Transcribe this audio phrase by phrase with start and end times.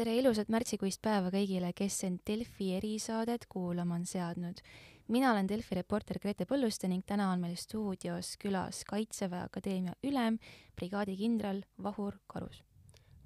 [0.00, 4.62] tere ilusat märtsikuist päeva kõigile, kes end Delfi erisaadet kuulama on seadnud.
[5.08, 10.38] mina olen Delfi reporter Grete Põlluste ning täna on meil stuudios külas Kaitseväe Akadeemia ülem,
[10.76, 12.62] brigaadikindral Vahur Karus.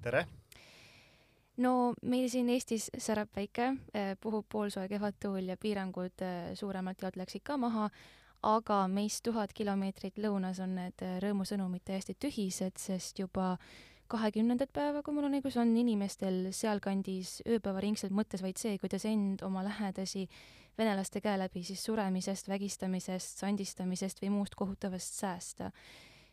[0.01, 0.25] tere!
[1.57, 7.15] no meil siin Eestis särab päike, eh, puhub poolsoe kevadtuul ja piirangud eh, suuremalt jaolt
[7.15, 7.89] läksid ka maha,
[8.43, 13.55] aga meist tuhat kilomeetrit lõunas on need eh, rõõmusõnumid täiesti tühised, sest juba
[14.11, 19.41] kahekümnendat päeva, kui mul on õigus, on inimestel sealkandis ööpäevaringselt mõttes vaid see, kuidas end,
[19.45, 20.27] oma lähedasi
[20.77, 25.71] venelaste käe läbi siis suremisest, vägistamisest, sandistamisest või muust kohutavast säästa.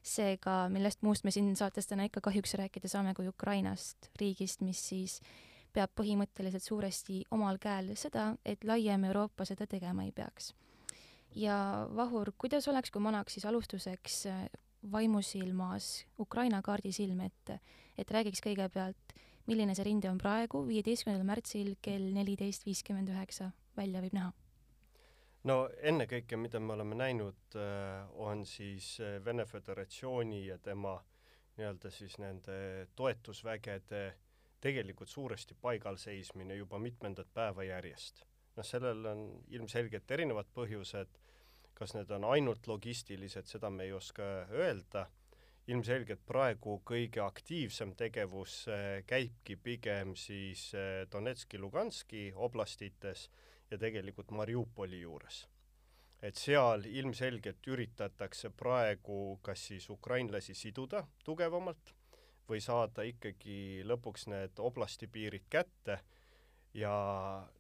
[0.03, 4.81] seega, millest muust me siin saates täna ikka kahjuks rääkida saame kui Ukrainast, riigist, mis
[4.89, 5.21] siis
[5.73, 10.55] peab põhimõtteliselt suuresti omal käel seda, et laiem Euroopa seda tegema ei peaks.
[11.35, 14.27] ja Vahur, kuidas oleks, kui ma annaks siis alustuseks
[14.93, 17.61] vaimusilmas Ukraina kaardi silme ette,
[17.99, 19.15] et räägiks kõigepealt,
[19.47, 24.33] milline see rinde on praegu, viieteistkümnendal märtsil kell neliteist viiskümmend üheksa välja võib näha?
[25.45, 30.97] no ennekõike, mida me oleme näinud, äh, on siis äh, Vene Föderatsiooni ja tema
[31.57, 34.05] nii-öelda siis nende toetusvägede
[34.63, 38.25] tegelikult suuresti paigal seismine juba mitmendat päeva järjest.
[38.57, 41.22] noh, sellel on ilmselgelt erinevad põhjused
[41.75, 45.07] kas need on ainult logistilised, seda me ei oska öelda,
[45.71, 53.29] ilmselgelt praegu kõige aktiivsem tegevus äh, käibki pigem siis äh, Donetski, Luganski oblastites
[53.71, 55.47] ja tegelikult Mariupoli juures.
[56.23, 61.95] et seal ilmselgelt üritatakse praegu kas siis ukrainlasi siduda tugevamalt
[62.49, 65.99] või saada ikkagi lõpuks need oblasti piirid kätte
[66.75, 66.93] ja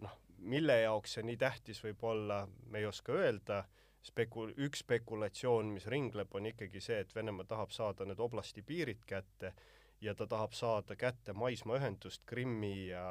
[0.01, 3.65] noh, mille jaoks see nii tähtis võib olla, me ei oska öelda
[4.07, 9.05] spekul-, üks spekulatsioon, mis ringleb, on ikkagi see, et Venemaa tahab saada need oblasti piirid
[9.07, 9.53] kätte
[10.03, 13.05] ja ta tahab saada kätte maismaaühendust Krimmi ja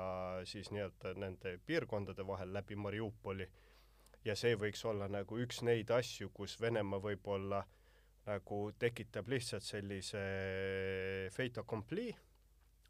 [0.46, 3.48] siis nii-öelda nende piirkondade vahel läbi Mariupoli.
[4.26, 7.64] ja see võiks olla nagu üks neid asju, kus Venemaa võib-olla
[8.26, 10.22] nagu tekitab lihtsalt sellise
[11.34, 12.12] fait accompli,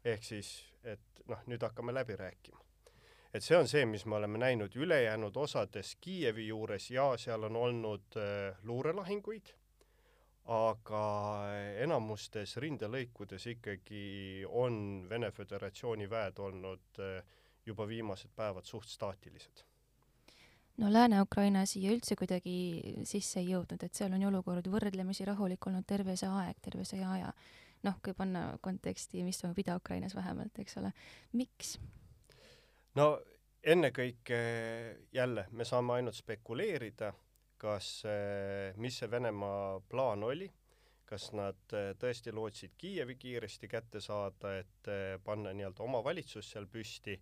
[0.04, 0.50] ehk siis,
[0.84, 2.71] et noh, nüüd hakkame läbi rääkima
[3.32, 7.56] et see on see, mis me oleme näinud ülejäänud osades Kiievi juures ja seal on
[7.56, 9.52] olnud äh, luurelahinguid,
[10.52, 11.02] aga
[11.84, 17.20] enamustes rindelõikudes ikkagi on Vene Föderatsiooni väed olnud äh,
[17.66, 19.62] juba viimased päevad suht staatilised
[20.76, 22.54] no Lääne-Ukraina siia üldse kuidagi
[23.08, 26.84] sisse ei jõudnud, et seal on ju olukord võrdlemisi rahulik olnud terve see aeg, terve
[26.88, 27.32] see aja.
[27.82, 30.92] noh, kui panna konteksti, mis toimub Ida-Ukrainas vähemalt, eks ole.
[31.32, 31.76] miks?
[32.98, 33.06] No
[33.62, 34.38] ennekõike
[35.14, 37.12] jälle, me saame ainult spekuleerida,
[37.62, 40.48] kas, eh, mis see Venemaa plaan oli,
[41.06, 46.50] kas nad eh, tõesti lootsid Kiievi kiiresti kätte saada, et eh, panna nii-öelda oma valitsus
[46.50, 47.16] seal püsti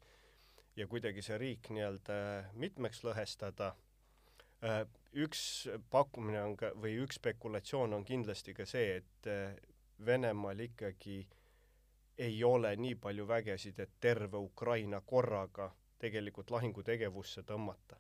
[0.77, 2.17] ja kuidagi see riik nii-öelda
[2.55, 3.75] mitmeks lõhestada.
[5.17, 9.29] üks pakkumine on ka, või üks spekulatsioon on kindlasti ka see, et
[10.07, 11.23] Venemaal ikkagi
[12.19, 17.97] ei ole nii palju vägesid, et terve Ukraina korraga tegelikult lahingutegevusse tõmmata.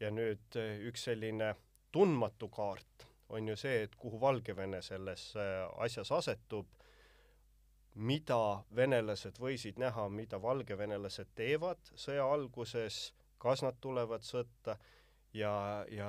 [0.00, 1.54] ja nüüd eh, üks selline
[1.92, 6.66] tundmatu kaart on ju see, et kuhu Valgevene selles eh, asjas asetub,
[7.94, 14.76] mida venelased võisid näha, mida valgevenelased teevad sõja alguses, kas nad tulevad sõtta
[15.34, 16.06] ja, ja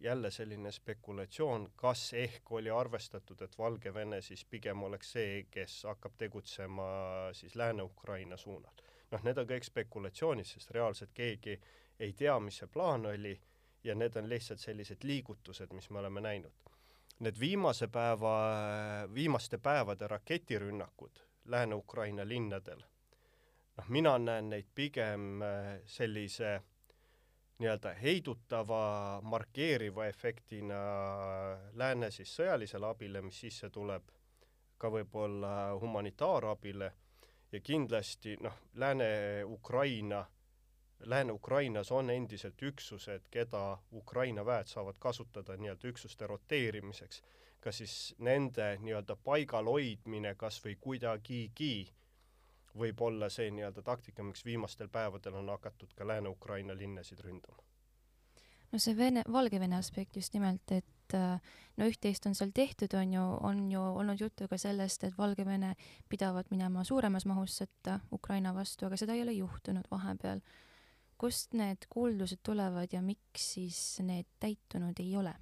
[0.00, 6.16] jälle selline spekulatsioon, kas ehk oli arvestatud, et Valgevene siis pigem oleks see, kes hakkab
[6.18, 6.86] tegutsema
[7.32, 8.72] siis Lääne-Ukraina suunal.
[9.10, 11.60] noh, need on kõik spekulatsioonid, sest reaalselt keegi
[12.02, 13.36] ei tea, mis see plaan oli
[13.84, 16.52] ja need on lihtsalt sellised liigutused, mis me oleme näinud.
[17.20, 18.32] Need viimase päeva,
[19.14, 22.82] viimaste päevade raketirünnakud Lääne-Ukraina linnadel,
[23.76, 25.44] noh, mina näen neid pigem
[25.84, 26.62] sellise
[27.58, 30.78] nii-öelda heidutava, markeeriva efektina
[31.72, 34.10] lääne siis sõjalisele abile, mis sisse tuleb,
[34.78, 36.90] ka võib-olla humanitaarabile
[37.52, 40.24] ja kindlasti noh, Lääne-Ukraina,
[41.00, 47.22] Lääne-Ukrainas on endiselt üksused, keda Ukraina väed saavad kasutada nii-öelda üksuste roteerimiseks.
[47.60, 51.88] ka siis nende nii-öelda paigal hoidmine kas või kuidagigi
[52.78, 57.62] võib olla see nii-öelda taktika, miks viimastel päevadel on hakatud ka Lääne-Ukraina linnasid ründama?
[58.72, 61.40] no see Vene, Valgevene aspekt just nimelt, et äh,
[61.76, 65.74] no üht-teist on seal tehtud, on ju, on ju olnud juttu ka sellest, et Valgevene
[66.10, 70.42] pidavat minema suuremas mahus sõtta Ukraina vastu, aga seda ei ole juhtunud vahepeal.
[71.16, 75.32] kust need kuuldused tulevad ja miks siis need täitunud ei ole?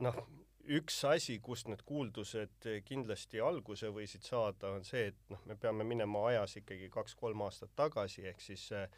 [0.00, 0.18] noh,
[0.68, 5.86] üks asi, kust need kuuldused kindlasti alguse võisid saada, on see, et noh, me peame
[5.88, 8.88] minema ajas ikkagi kaks-kolm aastat tagasi, ehk siis äh,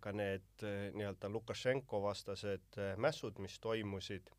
[0.00, 4.30] ka need äh, nii-öelda Lukašenko vastased äh, mässud, mis toimusid,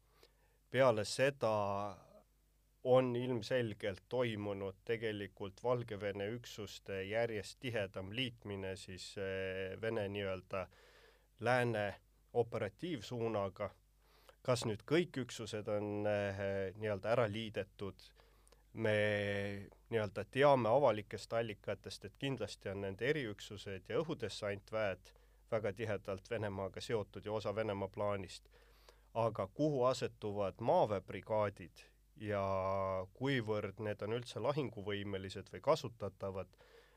[0.71, 1.51] peale seda
[2.83, 10.67] on ilmselgelt toimunud tegelikult Valgevene üksuste järjest tihedam liitmine siis äh, Vene nii-öelda
[11.39, 11.85] lääne
[12.33, 13.69] operatiivsuunaga
[14.45, 16.41] kas nüüd kõik üksused on äh,
[16.81, 18.07] nii-öelda ära liidetud,
[18.73, 18.95] me
[19.91, 25.13] nii-öelda teame avalikest allikatest, et kindlasti on nende eriüksused ja õhudessantväed
[25.51, 28.49] väga tihedalt Venemaaga seotud ja osa Venemaa plaanist.
[29.13, 31.81] aga kuhu asetuvad maaväebrigaadid
[32.15, 32.43] ja
[33.13, 36.47] kuivõrd need on üldse lahinguvõimelised või kasutatavad,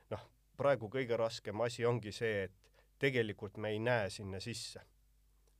[0.09, 0.23] noh,
[0.57, 2.55] praegu kõige raskem asi ongi see, et
[2.99, 4.85] tegelikult me ei näe sinna sisse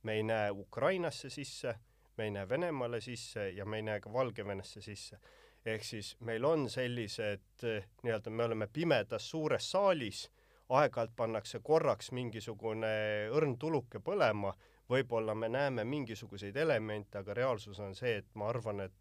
[0.06, 1.74] me ei näe Ukrainasse sisse,
[2.16, 5.18] me ei näe Venemaale sisse ja me ei näe ka Valgevenesse sisse.
[5.66, 7.64] ehk siis meil on sellised
[8.02, 10.20] nii-öelda, me oleme pimedas suures saalis,
[10.68, 12.92] aeg-ajalt pannakse korraks mingisugune
[13.34, 14.52] õrn tuluke põlema,
[14.90, 18.94] võib-olla me näeme mingisuguseid elemente, aga reaalsus on see, et ma arvan, et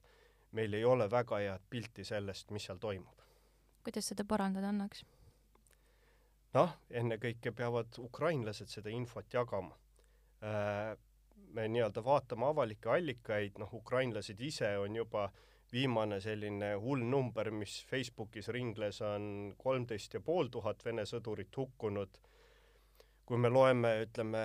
[0.57, 3.22] meil ei ole väga head pilti sellest, mis seal toimub.
[3.84, 5.06] kuidas seda parandada annaks?
[6.57, 9.78] noh, ennekõike peavad ukrainlased seda infot jagama
[10.42, 15.30] me nii-öelda vaatame avalikke allikaid, noh, ukrainlased ise on juba
[15.72, 22.22] viimane selline hull number, mis Facebookis ringles, on kolmteist ja pool tuhat Vene sõdurit hukkunud.
[23.26, 24.42] kui me loeme, ütleme,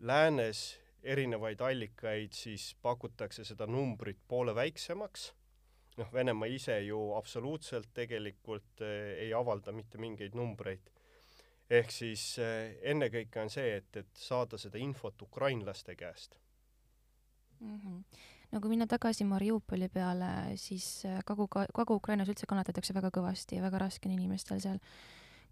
[0.00, 5.28] läänes erinevaid allikaid, siis pakutakse seda numbrit poole väiksemaks,
[6.00, 10.90] noh, Venemaa ise ju absoluutselt tegelikult äh, ei avalda mitte mingeid numbreid
[11.70, 16.38] ehk siis eh, ennekõike on see, et, et saada seda infot ukrainlaste käest
[17.60, 17.76] mm.
[17.76, 18.02] -hmm.
[18.52, 23.62] no kui minna tagasi Mariupoli peale, siis eh, Kagu, Kagu-Ukrainas üldse kannatatakse väga kõvasti ja
[23.62, 24.78] väga raske on inimestel seal.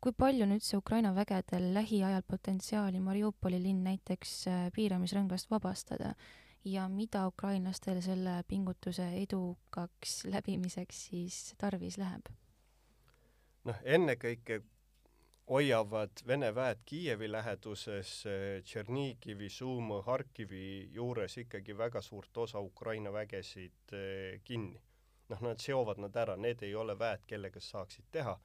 [0.00, 6.14] kui palju on üldse Ukraina vägedel lähiajal potentsiaali Mariupoli linn näiteks eh, piiramisrõngast vabastada
[6.64, 12.32] ja mida ukrainlastel selle pingutuse edukaks läbimiseks siis tarvis läheb?
[13.64, 14.62] noh, ennekõike
[15.50, 23.12] hoiavad Vene väed Kiievi läheduses eh, Tšernigivi, Suumõ, Harkivi juures ikkagi väga suurt osa Ukraina
[23.12, 24.81] vägesid eh, kinni.
[25.28, 28.38] noh, nad seovad nad ära, need ei ole väed, kellega saaksid teha.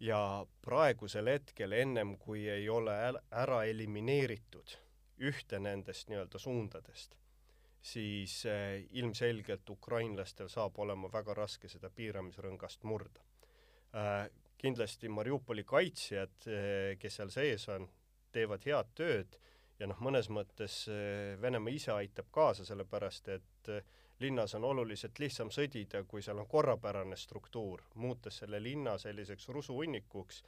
[0.00, 2.92] ja praegusel hetkel, ennem kui ei ole
[3.30, 4.74] ära elimineeritud
[5.18, 7.16] ühte nendest nii-öelda suundadest,
[7.80, 13.22] siis eh, ilmselgelt ukrainlastel saab olema väga raske seda piiramisrõngast murda
[14.58, 17.88] kindlasti Mariupoli kaitsjad, eh, kes seal sees on,
[18.32, 19.36] teevad head tööd
[19.78, 23.84] ja noh, mõnes mõttes eh, Venemaa ise aitab kaasa, sellepärast et eh,
[24.22, 30.42] linnas on oluliselt lihtsam sõdida, kui seal on korrapärane struktuur, muutes selle linna selliseks rusuhunnikuks,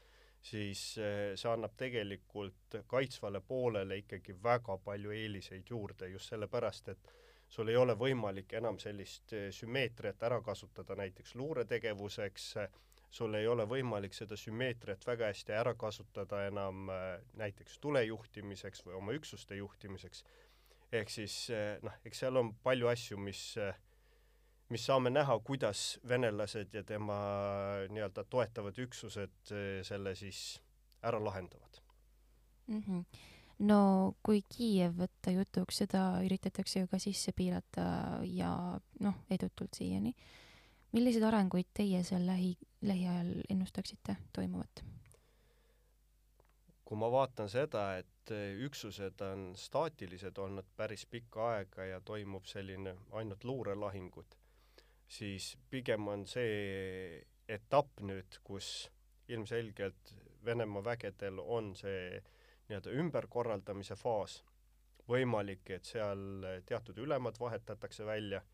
[0.47, 7.11] siis see annab tegelikult kaitsvale poolele ikkagi väga palju eeliseid juurde, just sellepärast, et
[7.49, 12.53] sul ei ole võimalik enam sellist sümmeetriat ära kasutada näiteks luuretegevuseks,
[13.17, 17.07] sul ei ole võimalik seda sümmeetriat väga hästi ära kasutada enam äh,
[17.41, 20.25] näiteks tule juhtimiseks või oma üksuste juhtimiseks.
[20.93, 23.79] ehk siis äh, noh, eks seal on palju asju, mis, äh,
[24.69, 27.17] mis saame näha, kuidas venelased ja tema
[27.91, 29.55] nii-öelda toetavad üksused
[29.87, 30.61] selle siis
[31.03, 31.83] ära lahendavad
[32.67, 32.83] mm.
[32.83, 37.87] -hmm no kui Kiiev võtta jutuks, seda üritatakse ju ka sisse piirata
[38.29, 38.51] ja
[39.01, 40.13] noh, edutult siiani
[40.97, 42.55] milliseid arenguid teie seal lähi,
[42.89, 44.85] lähiajal ennustaksite toimuvat?
[46.87, 48.31] kui ma vaatan seda, et
[48.63, 54.37] üksused on staatilised olnud päris pikka aega ja toimub selline ainult luurelahingud,
[55.09, 58.89] siis pigem on see etapp nüüd, kus
[59.29, 60.15] ilmselgelt
[60.47, 62.21] Venemaa vägedel on see
[62.69, 64.37] nii-öelda ümberkorraldamise faas,
[65.11, 68.45] võimalik, et seal teatud ülemad vahetatakse välja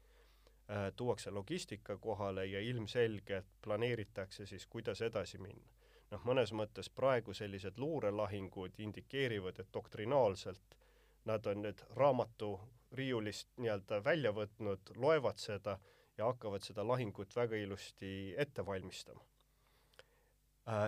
[0.97, 5.71] tuuakse logistika kohale ja ilmselgelt planeeritakse siis, kuidas edasi minna.
[6.11, 10.77] noh, mõnes mõttes praegu sellised luurelahingud indikeerivad, et doktrinaalselt
[11.25, 12.53] nad on nüüd raamatu
[12.93, 15.79] riiulist nii-öelda välja võtnud, loevad seda
[16.19, 19.32] ja hakkavad seda lahingut väga ilusti ette valmistama Äh,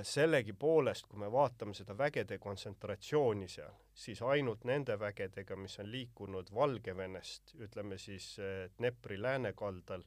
[0.02, 6.52] sellegipoolest, kui me vaatame seda vägede kontsentratsiooni seal, siis ainult nende vägedega, mis on liikunud
[6.54, 10.04] Valgevenest, ütleme siis äh, Dnepri läänekaldal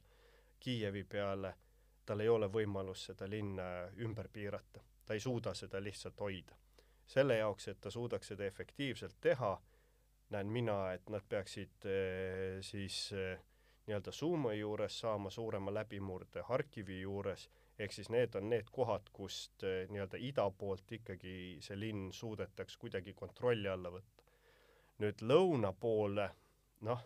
[0.60, 1.54] Kiievi peale,
[2.06, 3.62] tal ei ole võimalust seda linna
[4.00, 4.80] ümber piirata.
[5.04, 6.56] ta ei suuda seda lihtsalt hoida.
[7.06, 9.60] selle jaoks, et ta suudaks seda efektiivselt teha,
[10.30, 13.12] näen mina, et nad peaksid äh, siis
[13.86, 19.62] nii-öelda Suumõ juures saama suurema läbimurde Harkivi juures, ehk siis need on need kohad, kust
[19.66, 24.24] eh, nii-öelda ida poolt ikkagi see linn suudetaks kuidagi kontrolli alla võtta.
[24.98, 26.24] nüüd lõuna poole,
[26.88, 27.04] noh,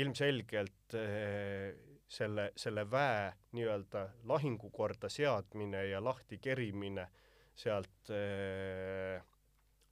[0.00, 1.76] ilmselgelt eh,
[2.08, 3.28] selle, selle väe
[3.58, 7.08] nii-öelda lahingukorda seadmine ja lahti kerimine
[7.54, 9.20] sealt eh,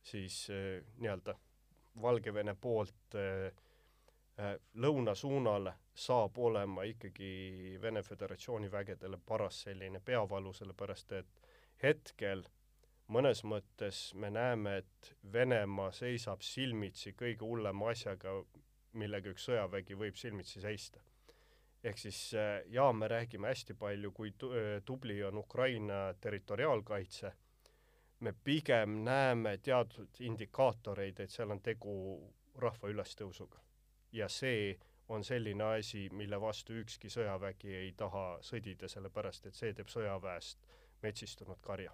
[0.03, 1.37] siis nii-öelda
[2.03, 3.15] Valgevene poolt
[4.83, 11.41] lõuna suunale saab olema ikkagi Vene Föderatsiooni vägedele paras selline peavalu, sellepärast et
[11.83, 12.45] hetkel
[13.09, 18.39] mõnes mõttes me näeme, et Venemaa seisab silmitsi kõige hullema asjaga,
[18.95, 21.01] millega üks sõjavägi võib silmitsi seista.
[21.85, 22.19] ehk siis
[22.73, 24.53] jaa, me räägime hästi palju, kui tu-,
[24.85, 27.33] tubli on Ukraina territoriaalkaitse,
[28.21, 31.95] me pigem näeme teatud indikaatoreid, et seal on tegu
[32.57, 33.61] rahva ülestõusuga.
[34.13, 39.75] ja see on selline asi, mille vastu ükski sõjavägi ei taha sõdida, sellepärast et see
[39.77, 40.65] teeb sõjaväest
[41.05, 41.93] metsistunud karja.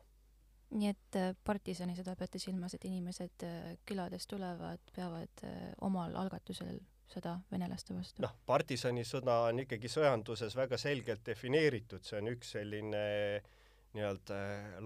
[0.71, 6.15] nii et äh, partisani sõda peate silmas, et inimesed äh, küladest tulevad, peavad äh, omal
[6.17, 6.79] algatusel
[7.11, 8.23] sõda venelaste vastu?
[8.23, 13.07] noh, partisanisõda on ikkagi sõjanduses väga selgelt defineeritud, see on üks selline
[13.91, 14.37] nii-öelda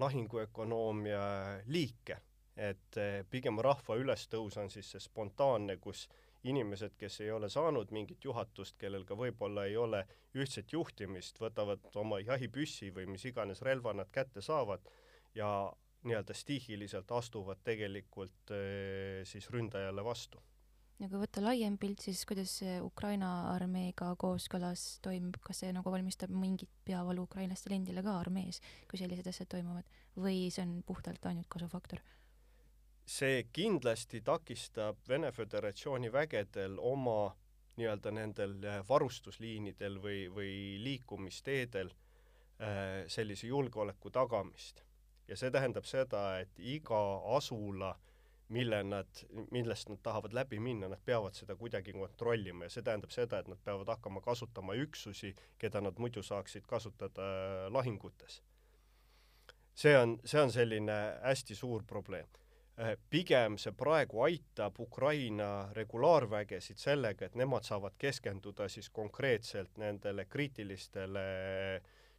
[0.00, 1.24] lahinguökonoomia
[1.68, 2.16] liike,
[2.56, 2.96] et
[3.28, 8.24] pigem rahva ülestõus on siis see spontaanne, kus äh, inimesed, kes ei ole saanud mingit
[8.24, 10.04] juhatust, kellel ka võib-olla ei ole
[10.36, 14.84] ühtset juhtimist, võtavad oma jahipüssi või mis iganes relva nad kätte saavad
[15.34, 15.48] ja
[16.04, 20.42] nii-öelda stiihiliselt astuvad tegelikult äh, siis ründajale vastu.
[21.00, 25.90] ja kui võtta laiem pilt, siis kuidas see Ukraina armeega kooskõlas toimub, kas see nagu
[25.90, 28.60] valmistab mingit peavalu ukrainlastele endile ka armees,
[28.90, 32.04] kui sellised asjad toimuvad, või see on puhtalt ainult kasufaktor?
[33.06, 37.34] See kindlasti takistab Vene Föderatsiooni vägedel oma
[37.76, 44.84] nii-öelda nendel äh, varustusliinidel või, või liikumisteedel äh, sellise julgeoleku tagamist.
[45.28, 47.00] ja see tähendab seda, et iga
[47.36, 47.94] asula,
[48.48, 49.08] mille nad,
[49.50, 53.48] millest nad tahavad läbi minna, nad peavad seda kuidagi kontrollima ja see tähendab seda, et
[53.48, 58.42] nad peavad hakkama kasutama üksusi, keda nad muidu saaksid kasutada äh, lahingutes.
[59.74, 62.28] see on, see on selline hästi suur probleem
[63.10, 71.22] pigem see praegu aitab Ukraina regulaarvägesid sellega, et nemad saavad keskenduda siis konkreetselt nendele kriitilistele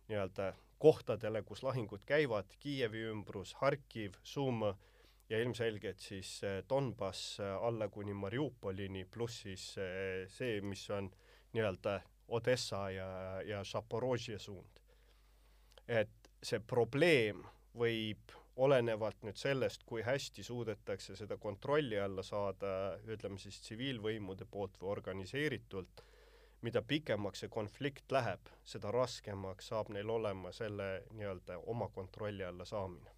[0.07, 4.63] nii-öelda kohtadele, kus lahingud käivad, Kiievi ümbrus, Harkiv, Sum
[5.29, 9.74] ja ilmselgelt siis äh, Donbass äh, alla kuni Mariupolini, pluss siis
[10.27, 11.09] see, mis on
[11.53, 14.79] nii-öelda Odessa ja, ja Zaporožje suund.
[15.88, 17.43] et see probleem
[17.77, 22.69] võib olenevalt nüüd sellest, kui hästi suudetakse seda kontrolli alla saada,
[23.07, 26.05] ütleme siis tsiviilvõimude poolt või organiseeritult,
[26.65, 32.65] mida pikemaks see konflikt läheb, seda raskemaks saab neil olema selle nii-öelda oma kontrolli alla
[32.65, 33.12] saamine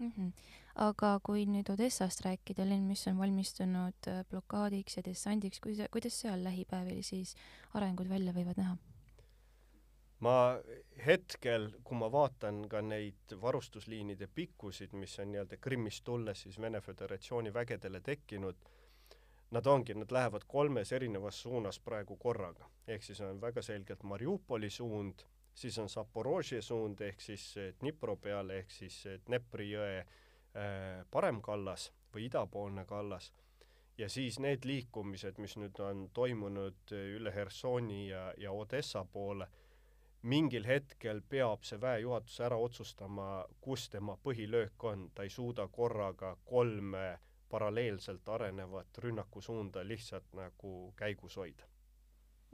[0.00, 0.12] mm.
[0.16, 0.32] -hmm.
[0.74, 6.44] aga kui nüüd Odessast rääkida, linn, mis on valmistunud blokaadiks ja dessandiks, kuidas, kuidas seal
[6.44, 7.34] lähipäevil siis
[7.74, 8.76] arengud välja võivad näha?
[10.20, 10.60] Ma
[11.06, 16.80] hetkel, kui ma vaatan ka neid varustusliinide pikkusid, mis on nii-öelda Krimmist tulles siis Vene
[16.80, 18.56] Föderatsiooni vägedele tekkinud,
[19.50, 22.68] nad ongi, nad lähevad kolmes erinevas suunas praegu korraga.
[22.86, 25.22] ehk siis on väga selgelt Mariupoli suund,
[25.54, 31.92] siis on Zaporožje suund ehk siis Dnipro peale ehk siis Dnepri jõe äh, parem kallas
[32.14, 33.32] või idapoolne kallas
[33.98, 39.48] ja siis need liikumised, mis nüüd on toimunud üle Hersoni ja, ja Odessa poole
[40.22, 46.36] mingil hetkel peab see väejuhatus ära otsustama, kus tema põhilöök on, ta ei suuda korraga
[46.44, 47.18] kolme
[47.50, 51.64] paralleelselt arenevat rünnakusuunda lihtsalt nagu käigus hoida.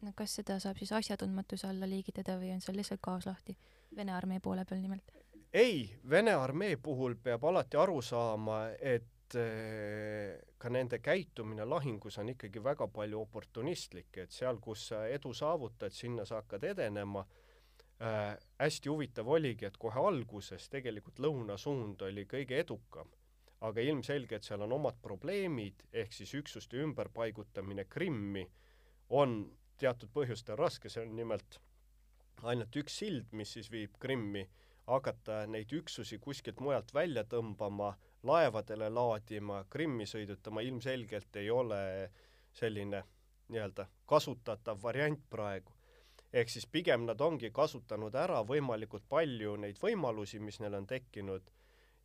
[0.02, 3.56] no kas seda saab siis asjatundmatuse alla liigitada või on seal lihtsalt gaas lahti,
[3.96, 5.12] Vene armee poole peal nimelt?
[5.52, 12.28] ei, Vene armee puhul peab alati aru saama, et eh, ka nende käitumine lahingus on
[12.28, 17.26] ikkagi väga palju oportunistlik, et seal, kus sa edu saavutad, sinna sa hakkad edenema
[18.02, 23.08] äh, hästi huvitav oligi, et kohe alguses tegelikult lõunasuund oli kõige edukam,
[23.64, 28.44] aga ilmselgelt seal on omad probleemid, ehk siis üksuste ümberpaigutamine Krimmi
[29.16, 29.38] on
[29.80, 31.60] teatud põhjustel raske, see on nimelt
[32.42, 34.44] ainult üks sild, mis siis viib Krimmi,
[34.86, 37.94] hakata neid üksusi kuskilt mujalt välja tõmbama,
[38.26, 41.80] laevadele laadima, Krimmi sõidutama ilmselgelt ei ole
[42.56, 43.02] selline
[43.48, 45.75] nii-öelda kasutatav variant praegu
[46.36, 51.50] ehk siis pigem nad ongi kasutanud ära võimalikult palju neid võimalusi, mis neil on tekkinud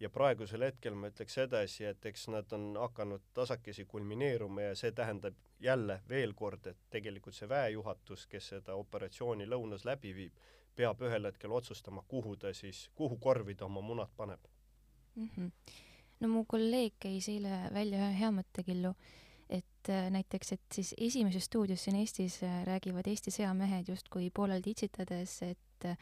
[0.02, 4.92] ja praegusel hetkel ma ütleks edasi, et eks nad on hakanud tasakesi kulmineeruma ja see
[4.98, 10.40] tähendab jälle veel kord, et tegelikult see väejuhatus, kes seda operatsiooni lõunas läbi viib,
[10.76, 14.48] peab ühel hetkel otsustama, kuhu ta siis, kuhu korvi ta oma munad paneb
[15.16, 15.30] mm.
[15.36, 15.52] -hmm.
[16.20, 18.96] no mu kolleeg käis eile välja ühe hea mõttekillu,
[19.82, 24.76] et äh, näiteks, et siis Esimeses stuudios siin Eestis äh, räägivad Eesti sõjamehed justkui pooleldi
[24.76, 25.98] itsitades, et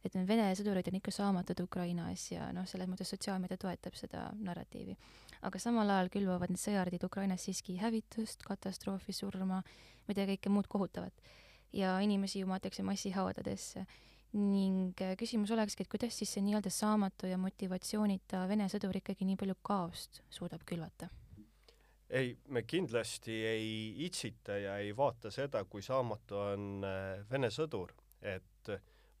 [0.00, 4.30] et need Vene sõdurid on ikka saamatud Ukrainas ja noh, selles mõttes sotsiaalmeedia toetab seda
[4.32, 4.96] narratiivi.
[5.42, 9.62] aga samal ajal külvavad need sõjardid Ukrainas siiski hävitust, katastroofi, surma,
[10.08, 11.12] mida kõike muud kohutavat.
[11.72, 13.86] ja inimesi jumatakse massihaudadesse.
[14.32, 19.24] ning äh, küsimus olekski, et kuidas siis see nii-öelda saamatu ja motivatsioonita Vene sõdur ikkagi
[19.24, 21.10] nii palju kaost suudab külvata?
[22.10, 27.94] Ei, me kindlasti ei itsita ja ei vaata seda, kui saamatu on äh, Vene sõdur,
[28.22, 28.72] et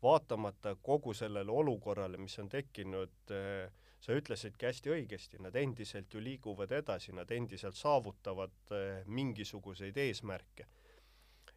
[0.02, 3.70] vaatamata kogu sellele olukorrale, mis on tekkinud, äh,
[4.00, 10.66] sa ütlesidki hästi õigesti, nad endiselt ju liiguvad edasi, nad endiselt saavutavad äh, mingisuguseid eesmärke.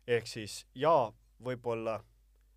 [0.07, 1.13] ehk siis jaa,
[1.43, 2.01] võib-olla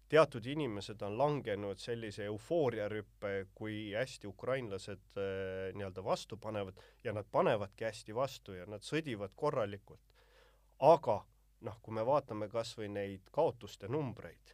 [0.09, 7.27] teatud inimesed on langenud sellise eufooriarüppe, kui hästi ukrainlased äh, nii-öelda vastu panevad ja nad
[7.33, 10.03] panevadki hästi vastu ja nad sõdivad korralikult.
[10.79, 11.25] aga
[11.61, 14.53] noh, kui me vaatame kas või neid kaotuste numbreid,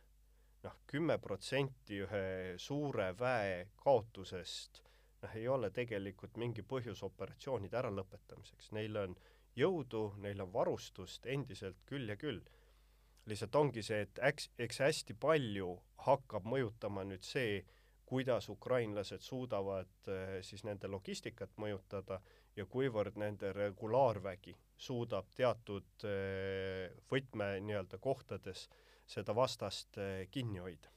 [0.63, 2.25] noh, kümme protsenti ühe
[2.63, 4.83] suure väe kaotusest
[5.23, 9.17] noh, ei ole tegelikult mingi põhjus operatsioonide äralõpetamiseks, neil on
[9.59, 12.41] jõudu, neil on varustust endiselt küll ja küll.
[13.27, 15.77] Lihtsalt ongi see, et äks, eks hästi palju
[16.07, 17.63] hakkab mõjutama nüüd see,
[18.07, 22.21] kuidas ukrainlased suudavad eh, siis nende logistikat mõjutada
[22.57, 28.81] ja kuivõrd nende regulaarvägi suudab teatud eh, võtme nii-öelda kohtades äh,
[29.13, 30.91] seda vastast eh, kinni hoida.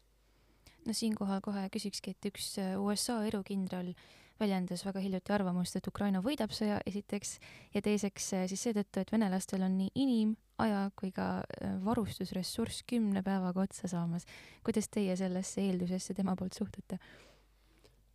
[0.85, 3.93] no siinkohal kohe küsikski, et üks USA erukindral
[4.39, 7.37] väljendas väga hiljuti arvamust, et Ukraina võidab sõja, esiteks,
[7.73, 11.43] ja teiseks eh, siis seetõttu, et venelastel on nii inim-, aja kui ka
[11.83, 14.25] varustusressurss kümne päevaga otsa saamas.
[14.63, 16.99] kuidas teie sellesse eeldusesse tema poolt suhtute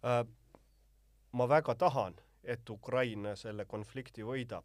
[0.04, 0.24] äh,?
[1.33, 4.64] ma väga tahan, et Ukraina selle konflikti võidab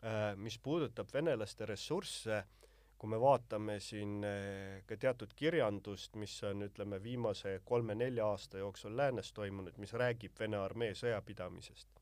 [0.00, 0.32] äh,.
[0.36, 2.61] mis puudutab venelaste ressursse äh,,
[3.02, 8.94] kui me vaatame siin eh, ka teatud kirjandust, mis on, ütleme, viimase kolme-nelja aasta jooksul
[8.96, 11.98] läänes toimunud, mis räägib Vene armee sõjapidamisest,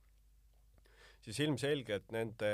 [1.25, 2.51] siis ilmselgelt nende,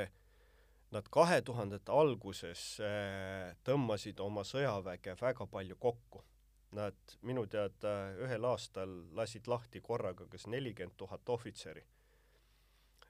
[0.95, 6.23] nad kahe tuhandete alguses eh, tõmbasid oma sõjaväge väga palju kokku.
[6.77, 11.83] Nad minu teada ühel aastal lasid lahti korraga kas nelikümmend tuhat ohvitseri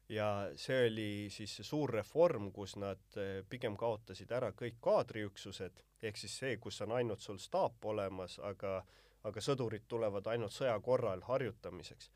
[0.09, 5.83] ja see oli siis see suur reform, kus nad eh, pigem kaotasid ära kõik kaadriüksused,
[6.01, 8.79] ehk siis see, kus on ainult sul staap olemas, aga
[9.27, 12.11] aga sõdurid tulevad ainult sõja korral harjutamiseks.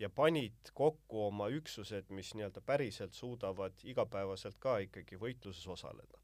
[0.00, 6.18] ja panid kokku oma üksused, mis nii-öelda päriselt suudavad igapäevaselt ka ikkagi võitluses osaleda.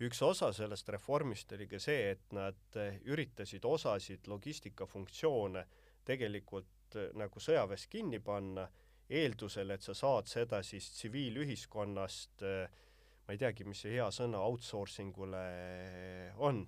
[0.00, 5.66] üks osa sellest reformist oli ka see, et nad eh, üritasid osasid logistikafunktsioone
[6.04, 8.68] tegelikult eh, nagu sõjaväes kinni panna
[9.10, 12.44] eeldusel, et sa saad seda siis tsiviilühiskonnast,
[13.26, 15.44] ma ei teagi, mis see hea sõna outsourcing ule
[16.46, 16.62] on,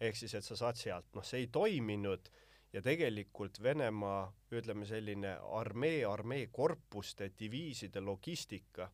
[0.00, 2.30] ehk siis, et sa saad sealt, noh, see ei toiminud
[2.72, 8.90] ja tegelikult Venemaa, ütleme selline armee, armeekorpuste, diviiside logistika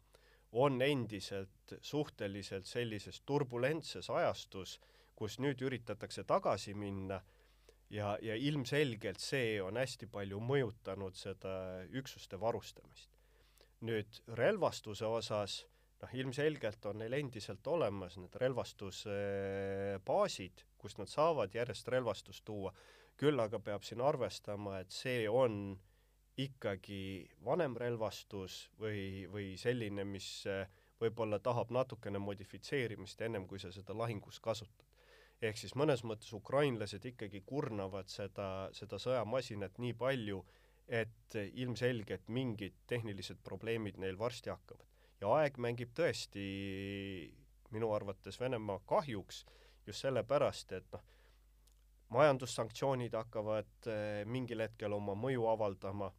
[0.57, 4.79] on endiselt suhteliselt sellises turbulentses ajastus,
[5.17, 7.21] kus nüüd üritatakse tagasi minna
[7.91, 13.11] ja, ja ilmselgelt see on hästi palju mõjutanud seda üksuste varustamist.
[13.87, 15.67] nüüd relvastuse osas,
[16.01, 22.73] noh, ilmselgelt on neil endiselt olemas need relvastusbaasid, kust nad saavad järjest relvastust tuua,
[23.21, 25.79] küll aga peab siin arvestama, et see on
[26.41, 30.47] ikkagi vanem relvastus või, või selline, mis
[31.01, 34.86] võib-olla tahab natukene modifitseerimist ennem, kui sa seda lahingus kasutad
[35.45, 40.43] ehk siis mõnes mõttes ukrainlased ikkagi kurnavad seda, seda sõjamasinat nii palju,
[40.87, 44.87] et ilmselgelt mingid tehnilised probleemid neil varsti hakkavad.
[45.21, 46.43] ja aeg mängib tõesti
[47.73, 49.45] minu arvates Venemaa kahjuks
[49.87, 51.03] just sellepärast, et noh,
[52.15, 56.13] majandussanktsioonid hakkavad eh, mingil hetkel oma mõju avaldama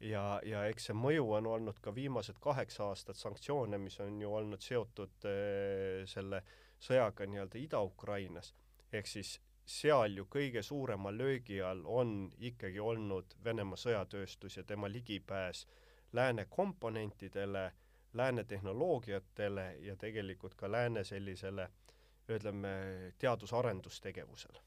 [0.00, 4.32] ja, ja eks see mõju on olnud ka viimased kaheksa aastat sanktsioone, mis on ju
[4.34, 8.54] olnud seotud äh, selle äh, sõjaga nii-öelda Ida-Ukrainas,
[8.92, 14.88] ehk siis seal ju kõige suurema löögi all on ikkagi olnud Venemaa sõjatööstus ja tema
[14.88, 15.66] ligipääs
[16.12, 17.72] lääne komponentidele,
[18.12, 21.68] lääne tehnoloogiatele ja tegelikult ka lääne sellisele
[22.28, 22.68] ütleme,
[23.18, 24.62] teadus-arendustegevusele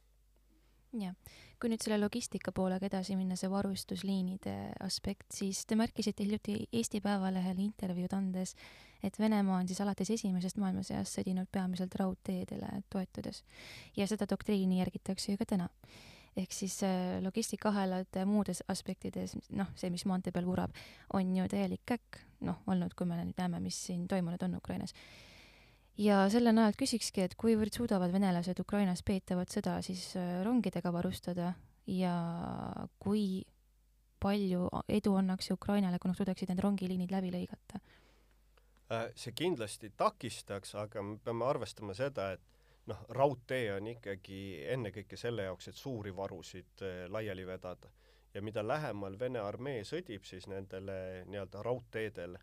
[0.98, 1.14] jah,
[1.62, 7.02] kui nüüd selle logistika poolega edasi minna, see varustusliinide aspekt, siis te märkisite hiljuti Eesti
[7.04, 8.56] Päevalehele intervjuud andes,
[9.04, 13.44] et Venemaa on siis alates Esimesest maailmasõjast sõdinud peamiselt raudteedele toetudes.
[13.98, 15.70] Ja seda doktriini järgitakse ju ka täna.
[16.38, 20.72] ehk siis äh, logistikaahelad muudes aspektides, noh, see, mis maantee peal vurab,
[21.14, 24.94] on ju täielik käkk, noh, olnud, kui me nüüd näeme, mis siin toimunud on Ukrainas
[26.00, 31.54] ja selle najalt küsikski, et kuivõrd suudavad venelased Ukrainas peetavat sõda siis äh, rongidega varustada
[31.90, 32.16] ja
[33.00, 33.44] kui
[34.20, 37.82] palju edu annaks Ukrainale, kui nad suudaksid need rongiliinid läbi lõigata?
[38.92, 44.42] Äh, see kindlasti takistaks, aga me peame arvestama seda, et noh, raudtee on ikkagi
[44.76, 47.92] ennekõike selle jaoks, et suuri varusid äh, laiali vedada.
[48.34, 52.40] ja mida lähemal Vene armee sõdib siis nendele nii-öelda raudteedele,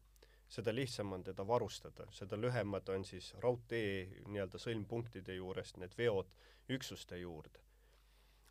[0.49, 6.31] seda lihtsam on teda varustada, seda lühemad on siis raudtee nii-öelda sõlmpunktide juurest need veod
[6.71, 7.61] üksuste juurde.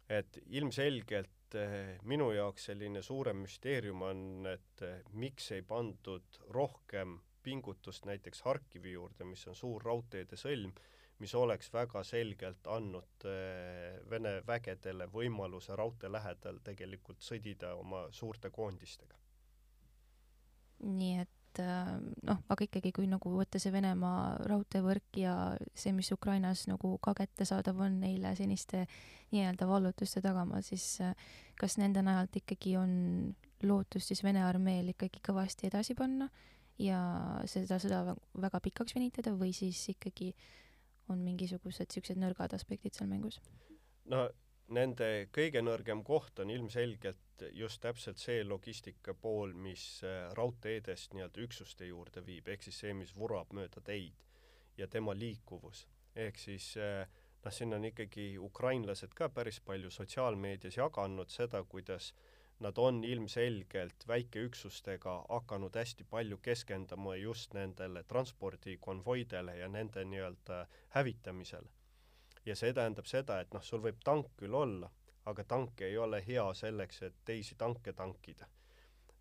[0.10, 7.16] et ilmselgelt eh, minu jaoks selline suurem müsteerium on, et eh, miks ei pandud rohkem
[7.42, 10.76] pingutust näiteks Harkivi juurde, mis on suur raudteede sõlm,
[11.20, 18.52] mis oleks väga selgelt andnud eh, Vene vägedele võimaluse raudtee lähedal tegelikult sõdida oma suurte
[18.54, 19.18] koondistega.
[20.86, 21.92] nii et et äh,
[22.28, 25.36] noh, aga ikkagi, kui nagu võtta see Venemaa raudteevõrk ja
[25.74, 28.86] see, mis Ukrainas nagu ka kättesaadav on neile seniste
[29.32, 31.16] nii-öelda vallutuste tagamaal, siis äh,
[31.60, 32.92] kas nende najalt ikkagi on
[33.64, 36.28] lootust siis Vene armeel ikkagi kõvasti edasi panna
[36.82, 37.00] ja
[37.48, 40.34] seda sõda väga pikaks venitada või siis ikkagi
[41.10, 43.40] on mingisugused niisugused nõrgad aspektid seal mängus?
[44.12, 44.28] no
[44.74, 51.44] nende kõige nõrgem koht on ilmselgelt just täpselt see logistika pool, mis äh, raudteedest nii-öelda
[51.46, 54.24] üksuste juurde viib, ehk siis see, mis vurab mööda teid
[54.78, 55.88] ja tema liikuvus.
[56.16, 57.06] ehk siis äh,
[57.44, 62.14] noh, siin on ikkagi ukrainlased ka päris palju sotsiaalmeedias jaganud seda, kuidas
[62.60, 71.85] nad on ilmselgelt väikeüksustega hakanud hästi palju keskenduma just nendele transpordikonvoidele ja nende nii-öelda hävitamisele
[72.46, 74.90] ja see tähendab seda, et noh, sul võib tank küll olla,
[75.26, 78.48] aga tank ei ole hea selleks, et teisi tanke tankida.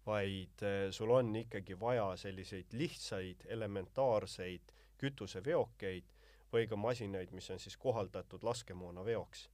[0.05, 6.11] vaid eh, sul on ikkagi vaja selliseid lihtsaid elementaarseid kütuseveokeid
[6.53, 9.49] või ka masinaid, mis on siis kohaldatud laskemoonaveoks.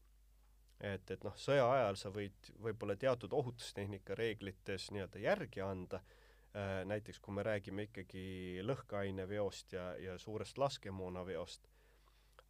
[0.81, 6.83] et, et noh, sõja ajal sa võid võib-olla teatud ohutustehnika reeglites nii-öelda järgi anda äh,,
[6.85, 11.69] näiteks kui me räägime ikkagi lõhkeaineveost ja, ja suurest laskemoonaveost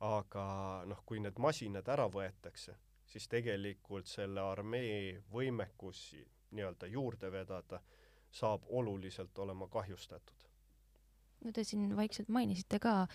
[0.00, 0.44] aga
[0.88, 6.14] noh, kui need masinad ära võetakse, siis tegelikult selle armee võimekus
[6.56, 7.80] nii-öelda juurde vedada
[8.32, 10.48] saab oluliselt olema kahjustatud.
[11.44, 13.06] no te siin vaikselt mainisite ka,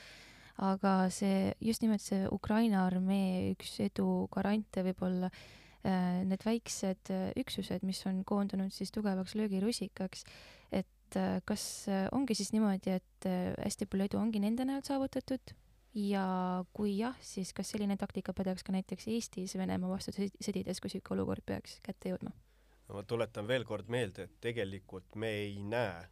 [0.61, 7.29] aga see, just nimelt see Ukraina armee üks edu garante võib-olla äh, need väiksed äh,
[7.41, 10.25] üksused, mis on koondunud siis tugevaks löögirusikaks,
[10.71, 15.55] et äh, kas ongi siis niimoodi, et hästi palju edu ongi nende näol saavutatud
[15.95, 16.25] ja
[16.75, 21.21] kui jah, siis kas selline taktika pädeks ka näiteks Eestis Venemaa vastu sõdides, kui niisugune
[21.21, 22.33] olukord peaks kätte jõudma?
[22.87, 26.03] no ma tuletan veel kord meelde, et tegelikult me ei näe,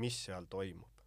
[0.00, 1.02] mis seal toimub.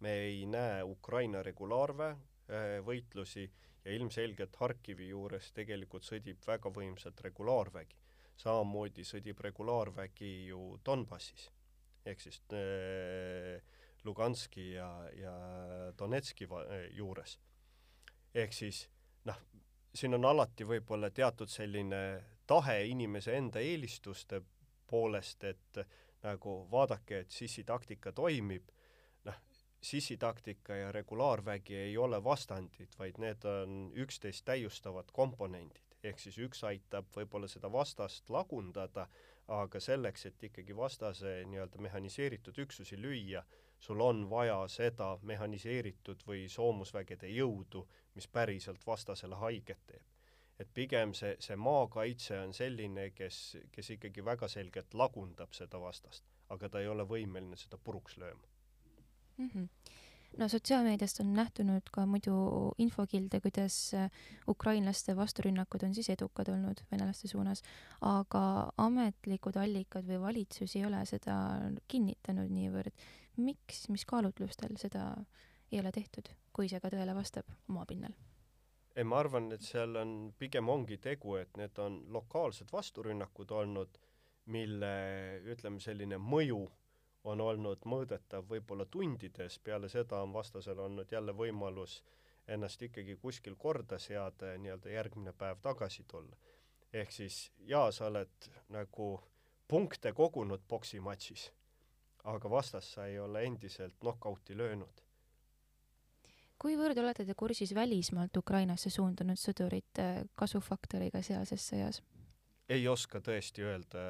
[0.00, 3.48] me ei näe Ukraina regulaarväe äh,
[3.84, 7.96] ja ilmselgelt Harkivi juures tegelikult sõdib väga võimsalt regulaarvägi.
[8.36, 11.50] samamoodi sõdib regulaarvägi ju Donbassis
[12.04, 13.62] ehk siis äh,
[14.04, 15.34] Luganski ja, ja
[15.98, 16.48] Donetski
[16.92, 17.38] juures
[18.34, 18.88] ehk siis
[19.24, 19.38] noh,
[19.94, 22.00] siin on alati võib-olla teatud selline
[22.46, 24.42] tahe inimese enda eelistuste
[24.86, 25.80] poolest, et
[26.24, 28.68] nagu vaadake, et sissitaktika toimib,
[29.24, 29.38] noh,
[29.84, 35.80] sissitaktika ja regulaarvägi ei ole vastandid, vaid need on üksteist täiustavad komponendid.
[36.04, 39.06] ehk siis üks aitab võib-olla seda vastast lagundada,
[39.48, 43.40] aga selleks, et ikkagi vastase nii-öelda mehhaniseeritud üksusi lüüa,
[43.80, 50.02] sul on vaja seda mehhaniseeritud või soomusvägede jõudu, mis päriselt vastasele haiget teeb.
[50.58, 56.24] et pigem see, see maakaitse on selline, kes, kes ikkagi väga selgelt lagundab seda vastast,
[56.48, 58.46] aga ta ei ole võimeline seda puruks lööma
[59.38, 59.48] mm.
[59.48, 59.68] -hmm
[60.38, 62.34] no sotsiaalmeediast on nähtunud ka muidu
[62.78, 64.10] infokilde, kuidas äh,
[64.48, 67.62] ukrainlaste vasturünnakud on siis edukad olnud venelaste suunas,
[68.00, 68.44] aga
[68.78, 71.38] ametlikud allikad või valitsus ei ole seda
[71.88, 72.94] kinnitanud niivõrd.
[73.36, 75.08] miks, mis kaalutlustel seda
[75.72, 78.14] ei ole tehtud, kui see ka tõele vastab oma pinnal?
[78.94, 83.98] ei, ma arvan, et seal on, pigem ongi tegu, et need on lokaalsed vasturünnakud olnud,
[84.54, 84.94] mille
[85.50, 86.60] ütleme, selline mõju
[87.24, 92.02] on olnud mõõdetav võib-olla tundides, peale seda on vastasel olnud jälle võimalus
[92.48, 96.36] ennast ikkagi kuskil korda seada ja nii-öelda järgmine päev tagasi tulla.
[96.92, 99.20] ehk siis jaa, sa oled nagu
[99.68, 101.52] punkte kogunud poksimatšis,
[102.24, 105.02] aga vastas sa ei ole endiselt knock-out'i löönud.
[106.58, 112.02] kuivõrd olete te kursis välismaalt Ukrainasse suundunud sõdurite kasufaktoriga sealses sõjas?
[112.68, 114.04] ei oska tõesti öelda,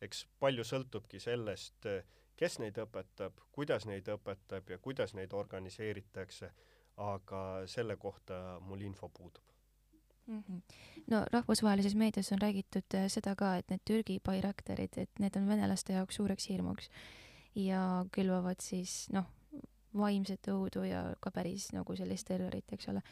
[0.00, 1.86] eks palju sõltubki sellest,
[2.36, 6.50] kes neid õpetab, kuidas neid õpetab ja kuidas neid organiseeritakse,
[6.96, 9.54] aga selle kohta mul info puudub
[10.26, 10.42] mm.
[10.48, 10.60] -hmm.
[11.10, 15.48] no rahvusvahelises meedias on räägitud äh, seda ka, et need Türgi Bayraktarid, et need on
[15.48, 16.90] venelaste jaoks suureks hirmuks
[17.54, 19.26] ja külvavad siis noh,
[19.96, 23.02] vaimset õudu ja ka päris nagu sellist terrorit, eks ole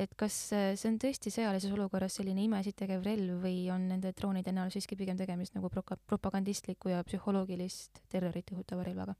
[0.00, 4.12] et kas äh, see on tõesti sõjalises olukorras selline imesid tegev relv või on nende
[4.16, 9.16] droonide näol siiski pigem tegemist nagu proka-, propagandistliku ja psühholoogilist terrorit õhutava relvaga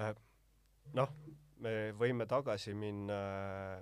[0.00, 0.14] äh,?
[0.96, 1.12] noh,
[1.64, 3.18] me võime tagasi minna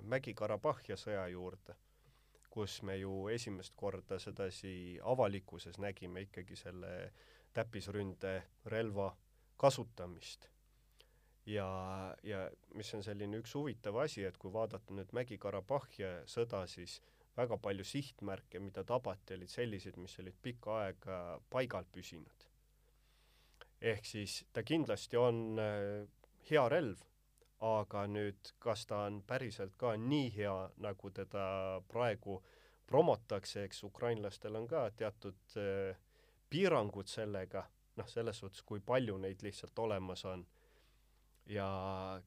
[0.09, 1.75] Mägi-Karabahhi sõja juurde,
[2.49, 6.91] kus me ju esimest korda sedasi avalikkuses nägime ikkagi selle
[7.55, 8.35] täppisründe
[8.71, 9.11] relva
[9.57, 10.49] kasutamist
[11.45, 16.99] ja, ja mis on selline üks huvitav asi, et kui vaadata nüüd Mägi-Karabahhi sõda, siis
[17.37, 22.47] väga palju sihtmärke, mida tabati, olid sellised, mis olid pikka aega paigal püsinud.
[23.81, 26.07] ehk siis ta kindlasti on äh,
[26.49, 27.03] hea relv,
[27.61, 32.39] aga nüüd, kas ta on päriselt ka nii hea, nagu teda praegu
[32.87, 35.97] promotakse, eks ukrainlastel on ka teatud äh,
[36.49, 37.65] piirangud sellega,
[37.97, 40.45] noh, selles suhtes, kui palju neid lihtsalt olemas on
[41.45, 41.67] ja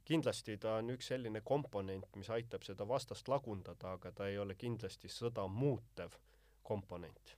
[0.04, 4.54] kindlasti ta on üks selline komponent, mis aitab seda vastast lagundada, aga ta ei ole
[4.59, 6.14] kindlasti sõda muutev
[6.62, 7.35] komponent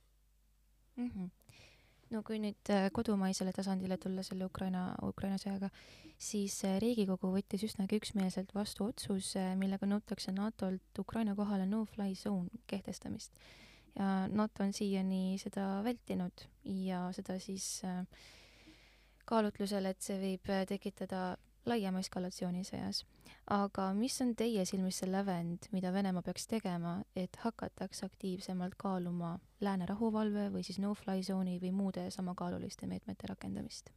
[0.95, 1.09] mm.
[1.09, 1.29] -hmm.
[2.09, 5.69] no kui nüüd äh, kodumaisele tasandile tulla selle Ukraina, Ukraina sõjaga,
[6.17, 12.49] siis äh, Riigikogu võttis üsnagi üksmeelselt vastu otsuse, millega nõutakse NATO-lt Ukraina kohale no-fly zone
[12.67, 13.33] kehtestamist.
[13.95, 18.05] ja NATO on siiani seda vältinud ja seda siis äh,
[19.25, 23.03] kaalutlusel, et see võib tekitada laiema eskalatsiooni sõjas.
[23.51, 29.39] aga mis on teie silmis see lävend, mida Venemaa peaks tegema, et hakataks aktiivsemalt kaaluma
[29.61, 33.91] lääne rahuvalve või siis no-fly zone'i või muude samakaaluliste meetmete rakendamist?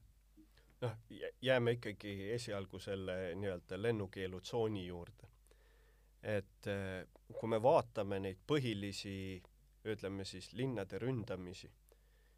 [0.80, 0.96] noh,
[1.42, 5.28] jääme ikkagi esialgu selle nii-öelda lennukeelutsooni juurde.
[6.22, 9.42] et eh, kui me vaatame neid põhilisi,
[9.84, 11.70] ütleme siis linnade ründamisi,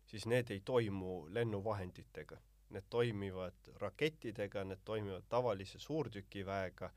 [0.07, 2.39] siis need ei toimu lennuvahenditega
[2.71, 6.91] need toimivad rakettidega, need toimivad tavalise suurtükiväega,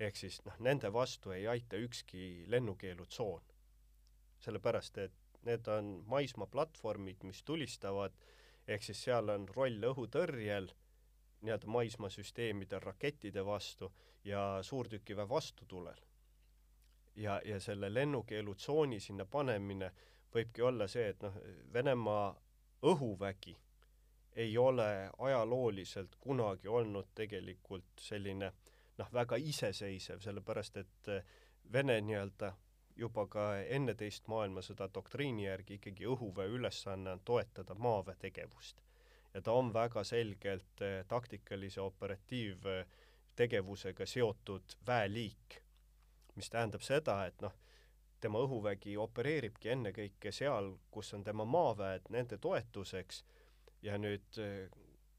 [0.00, 3.42] ehk siis noh, nende vastu ei aita ükski lennukeelutsoon.
[4.38, 8.12] sellepärast, et need on maismaaplatvormid, mis tulistavad,
[8.68, 10.68] ehk siis seal on roll õhutõrjel,
[11.42, 13.90] nii-öelda maismaasüsteemidel rakettide vastu
[14.24, 15.98] ja suurtükiväe vastutulel.
[17.16, 19.90] ja, ja selle lennukeelutsooni sinna panemine
[20.34, 21.34] võibki olla see, et noh,
[21.72, 22.36] Venemaa
[22.82, 23.56] õhuvägi
[24.38, 28.52] ei ole ajalooliselt kunagi olnud tegelikult selline
[28.98, 31.24] noh, väga iseseisev, sellepärast et eh,
[31.72, 32.52] Vene nii-öelda
[32.96, 38.76] juba ka enne teist maailmasõda doktriini järgi ikkagi õhuväe ülesanne on toetada maaväe tegevust.
[39.34, 45.62] ja ta on väga selgelt eh, taktikalise operatiivtegevusega seotud väeliik,
[46.34, 47.52] mis tähendab seda, et noh,
[48.20, 53.24] tema õhuvägi opereeribki ennekõike seal, kus on tema maaväed nende toetuseks
[53.82, 54.38] ja nüüd,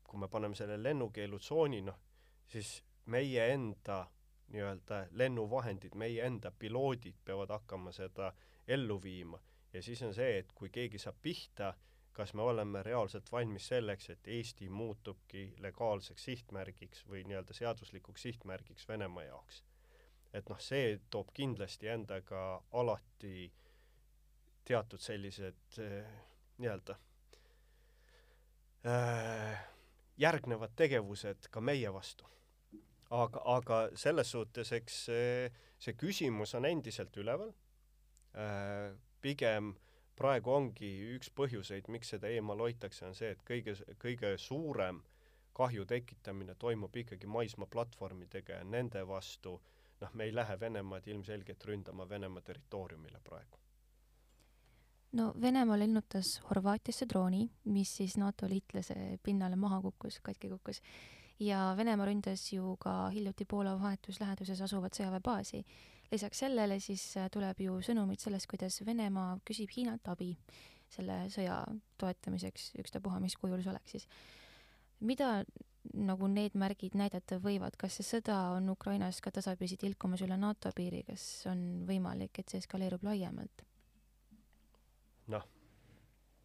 [0.04, 2.00] kui me paneme selle lennukeelutsooni, noh,
[2.48, 4.06] siis meie enda
[4.50, 8.34] nii-öelda lennuvahendid, meie enda piloodid peavad hakkama seda
[8.68, 9.40] ellu viima.
[9.74, 11.74] ja siis on see, et kui keegi saab pihta,
[12.14, 18.88] kas me oleme reaalselt valmis selleks, et Eesti muutubki legaalseks sihtmärgiks või nii-öelda seaduslikuks sihtmärgiks
[18.88, 19.64] Venemaa jaoks.
[20.34, 23.52] et noh, see toob kindlasti endaga alati
[24.66, 26.10] teatud sellised eh,
[26.58, 26.98] nii-öelda
[30.20, 32.26] järgnevad tegevused ka meie vastu.
[33.10, 37.50] aga, aga selles suhtes, eks see, see küsimus on endiselt üleval
[38.38, 38.94] äh,.
[39.22, 39.74] pigem
[40.16, 45.02] praegu ongi üks põhjuseid, miks seda eemal hoitakse, on see, et kõige, kõige suurem
[45.58, 49.58] kahju tekitamine toimub ikkagi maismaaplatvormidega ja nende vastu
[50.02, 53.59] noh, me ei lähe Venemaad ilmselgelt ründama Venemaa territooriumile praegu
[55.12, 60.82] no Venemaa lennutas Horvaatiasse drooni, mis siis NATO liitlase pinnale maha kukkus, katki kukkus.
[61.40, 65.64] ja Venemaa ründas ju ka hiljuti Poola vahetus läheduses asuvat sõjaväebaasi.
[66.12, 70.38] lisaks sellele siis äh, tuleb ju sõnumid sellest, kuidas Venemaa küsib Hiinalt abi
[70.90, 71.64] selle sõja
[71.98, 74.08] toetamiseks, ükstapuha mis kujul see oleks siis.
[75.00, 75.44] mida
[75.94, 80.72] nagu need märgid näidata võivad, kas see sõda on Ukrainas ka tasapisi tilkumas üle NATO
[80.76, 83.69] piiri, kas on võimalik, et see eskaleerub laiemalt?
[85.30, 85.46] Noh,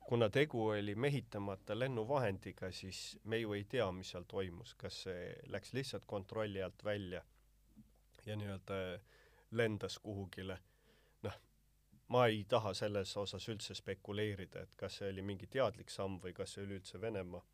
[0.04, 5.32] kuna tegu oli mehitamata lennuvahendiga, siis me ju ei tea, mis seal toimus, kas see
[5.52, 7.22] läks lihtsalt kontrolli alt välja
[8.26, 8.80] ja nii-öelda
[9.50, 10.58] lendas kuhugile.
[11.22, 11.40] noh,
[12.08, 16.36] ma ei taha selles osas üldse spekuleerida, et kas see oli mingi teadlik samm või
[16.36, 17.44] kas see oli üldse Venemaa.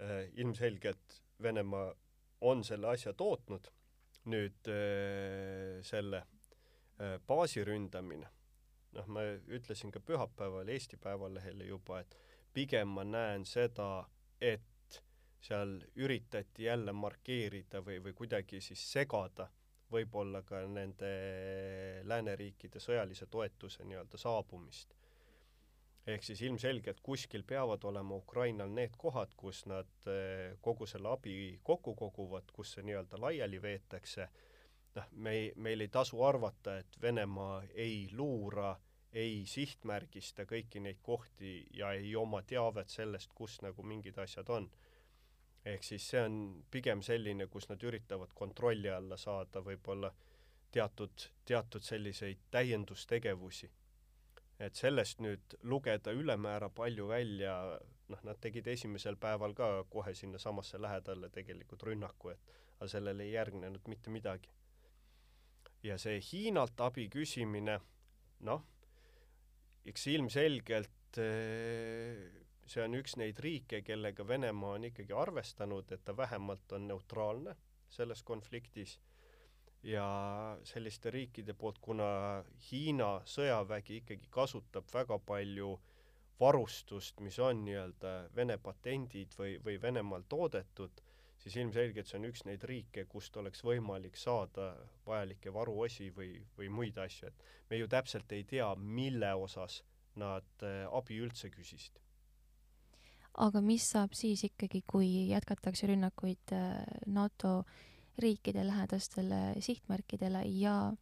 [0.00, 1.92] Äh, ilmselgelt Venemaa
[2.40, 3.68] on selle asja tootnud,
[4.32, 8.28] nüüd äh, selle äh, baasi ründamine
[8.96, 12.16] noh, ma ütlesin ka pühapäeval Eesti Päevalehele juba, et
[12.52, 14.06] pigem ma näen seda,
[14.40, 15.00] et
[15.40, 19.48] seal üritati jälle markeerida või, või kuidagi siis segada
[19.90, 21.10] võib-olla ka nende
[22.06, 24.94] lääneriikide sõjalise toetuse nii-öelda saabumist.
[26.06, 31.60] ehk siis ilmselgelt kuskil peavad olema Ukrainal need kohad, kus nad eh, kogu selle abi
[31.62, 34.28] kokku koguvad, kus see nii-öelda laiali veetakse
[34.94, 38.74] noh, me ei, meil ei tasu arvata, et Venemaa ei luura,
[39.12, 44.70] ei sihtmärgista kõiki neid kohti ja ei oma teavet sellest, kus nagu mingid asjad on.
[45.64, 46.36] ehk siis see on
[46.70, 50.12] pigem selline, kus nad üritavad kontrolli alla saada võib-olla
[50.72, 53.70] teatud, teatud selliseid täiendustegevusi.
[54.60, 60.80] et sellest nüüd lugeda ülemäära palju välja, noh, nad tegid esimesel päeval ka kohe sinnasamasse
[60.82, 62.40] lähedale tegelikult rünnaku, et
[62.78, 64.50] aga sellele ei järgnenud mitte midagi
[65.82, 67.78] ja see Hiinalt abi küsimine,
[68.46, 68.64] noh,
[69.88, 72.40] eks ilmselgelt eh,
[72.70, 77.56] see on üks neid riike, kellega Venemaa on ikkagi arvestanud, et ta vähemalt on neutraalne
[77.90, 78.98] selles konfliktis.
[79.82, 80.04] Ja
[80.68, 85.70] selliste riikide poolt, kuna Hiina sõjavägi ikkagi kasutab väga palju
[86.40, 91.00] varustust, mis on nii-öelda Vene patendid või, või Venemaal toodetud
[91.40, 94.72] siis ilmselgelt see on üks neid riike, kust oleks võimalik saada
[95.06, 99.80] vajalikke varuosi või, või muid asju, et me ju täpselt ei tea, mille osas
[100.20, 102.00] nad äh, abi üldse küsisid.
[103.40, 107.62] aga mis saab siis ikkagi, kui jätkatakse rünnakuid äh, NATO
[108.20, 110.92] riikide lähedastele sihtmärkidele ja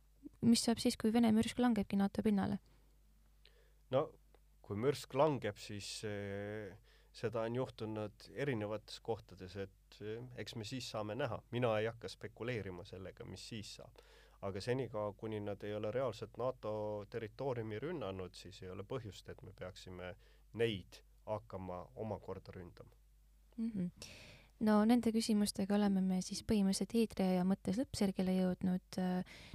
[0.41, 2.61] mis saab siis, kui Vene mürsk langebki NATO pinnale?
[3.91, 4.09] no
[4.63, 6.77] kui mürsk langeb, siis äh,
[7.19, 11.41] seda on juhtunud erinevates kohtades, et eh, eks me siis saame näha.
[11.51, 14.05] mina ei hakka spekuleerima sellega, mis siis saab.
[14.43, 16.73] aga senikaua, kuni nad ei ole reaalselt NATO
[17.11, 20.15] territooriumi rünnanud, siis ei ole põhjust, et me peaksime
[20.55, 22.95] neid hakkama omakorda ründama
[23.57, 23.71] mm.
[23.71, 23.91] -hmm.
[24.61, 29.01] no nende küsimustega oleme me siis põhimõtteliselt eetriaja mõttes lõppsirgele jõudnud.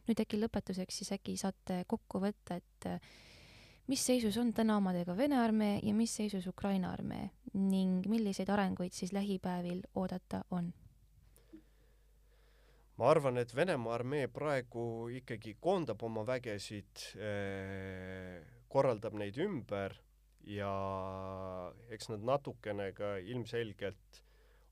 [0.08, 2.90] nüüd äkki lõpetuseks siis äkki saate kokku võtta, et
[3.88, 8.96] mis seisus on täna omadega Vene armee ja mis seisus Ukraina armee ning milliseid arenguid
[8.96, 10.74] siis lähipäevil oodata on?
[12.98, 19.96] ma arvan, et Venemaa armee praegu ikkagi koondab oma vägesid, eh, korraldab neid ümber
[20.46, 20.74] ja
[21.90, 24.22] eks nad natukene ka ilmselgelt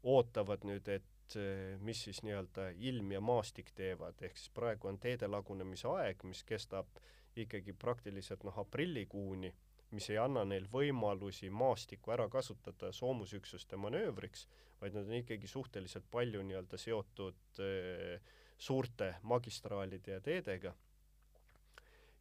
[0.03, 4.99] ootavad nüüd, et eh, mis siis nii-öelda ilm ja maastik teevad, ehk siis praegu on
[4.99, 7.01] teede lagunemise aeg, mis kestab
[7.35, 9.53] ikkagi praktiliselt noh, aprillikuuni,
[9.91, 14.47] mis ei anna neil võimalusi maastikku ära kasutada soomusüksuste manöövriks,
[14.81, 18.21] vaid nad on ikkagi suhteliselt palju nii-öelda seotud äh,
[18.57, 20.73] suurte magistraalide ja teedega.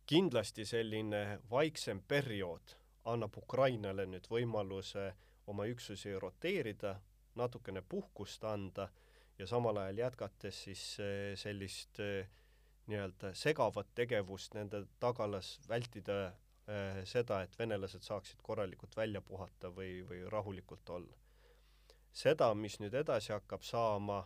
[0.06, 2.72] kindlasti selline vaiksem periood
[3.04, 5.12] annab Ukrainale nüüd võimaluse
[5.46, 6.96] oma üksusi roteerida,
[7.34, 8.88] natukene puhkust anda
[9.38, 12.28] ja samal ajal jätkates siis äh, sellist äh,
[12.90, 20.00] nii-öelda segavat tegevust nende tagalas, vältida äh, seda, et venelased saaksid korralikult välja puhata või,
[20.08, 21.16] või rahulikult olla.
[22.12, 24.24] seda, mis nüüd edasi hakkab saama,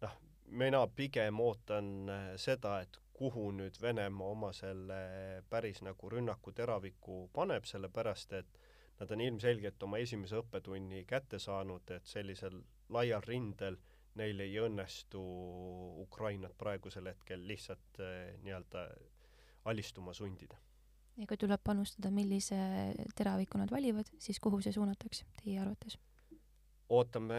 [0.00, 0.14] noh,
[0.46, 7.28] mina pigem ootan äh, seda, et kuhu nüüd Venemaa oma selle päris nagu rünnaku teraviku
[7.32, 8.58] paneb, sellepärast et
[9.00, 12.60] nad on ilmselgelt oma esimese õppetunni kätte saanud, et sellisel
[12.94, 15.20] laial rindel äh, neil ei õnnestu
[16.04, 18.86] Ukrainat praegusel hetkel lihtsalt eh, nii-öelda
[19.70, 20.58] alistuma sundida.
[21.16, 22.56] ja kui tuleb panustada, millise
[23.16, 25.98] teraviku nad valivad, siis kuhu see suunatakse teie arvates?
[26.94, 27.38] ootame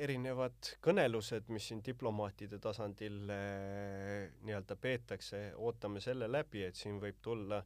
[0.00, 7.20] erinevad kõnelused, mis siin diplomaatide tasandil eh, nii-öelda peetakse, ootame selle läbi, et siin võib
[7.20, 7.60] tulla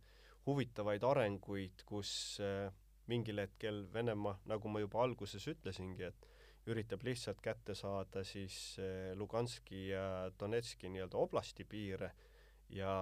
[0.48, 2.10] huvitavaid arenguid, kus
[2.42, 2.72] eh,
[3.08, 6.28] mingil hetkel Venemaa, nagu ma juba alguses ütlesingi, et
[6.68, 12.10] üritab lihtsalt kätte saada siis eh, Luganski ja Donetski nii-öelda oblasti piire
[12.68, 12.92] ja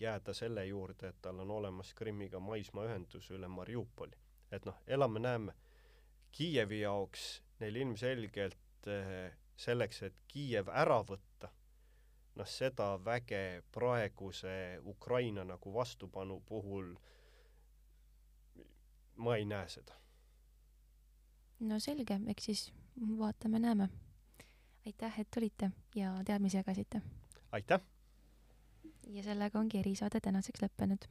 [0.00, 4.16] jääda selle juurde, et tal on olemas Krimmiga maismaaühendus üle Mariupoli.
[4.52, 5.52] et noh, elame-näeme.
[6.32, 11.50] Kiievi jaoks neil ilmselgelt eh, selleks, et Kiiev ära võtta,
[12.34, 16.94] noh, seda väge praeguse Ukraina nagu vastupanu puhul
[19.16, 19.94] ma ei näe seda.
[21.60, 22.72] no selge, eks siis
[23.18, 23.88] vaatame-näeme.
[24.86, 27.02] aitäh, et tulite ja teadmisi jagasite.
[27.52, 27.80] aitäh!
[29.06, 31.08] ja sellega ongi erisaade tänaseks lõppenud.